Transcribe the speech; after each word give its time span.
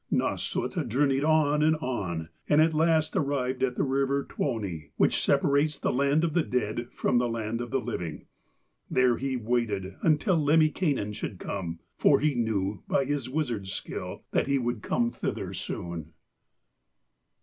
Nasshut 0.11 0.87
journeyed 0.87 1.23
on 1.23 1.61
and 1.61 1.75
on, 1.75 2.29
and 2.49 2.59
at 2.59 2.73
last 2.73 3.15
arrived 3.15 3.61
at 3.61 3.75
the 3.75 3.83
river 3.83 4.25
Tuoni, 4.27 4.89
which 4.95 5.21
separates 5.23 5.77
the 5.77 5.93
land 5.93 6.23
of 6.23 6.33
the 6.33 6.41
dead 6.41 6.87
from 6.91 7.19
the 7.19 7.29
land 7.29 7.61
of 7.61 7.69
the 7.69 7.79
living. 7.79 8.25
There 8.89 9.17
he 9.17 9.37
waited 9.37 9.97
until 10.01 10.37
Lemminkainen 10.43 11.13
should 11.13 11.37
come, 11.37 11.81
for 11.99 12.19
he 12.19 12.33
knew, 12.33 12.81
by 12.87 13.05
his 13.05 13.29
wizard's 13.29 13.73
skill, 13.73 14.23
that 14.31 14.47
he 14.47 14.57
would 14.57 14.81
come 14.81 15.11
thither 15.11 15.53
soon. 15.53 16.13